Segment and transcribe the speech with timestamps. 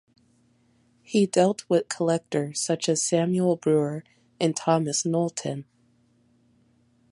[1.03, 4.03] He dealt with collectors such as Samuel Brewer
[4.39, 5.65] and Thomas Knowlton.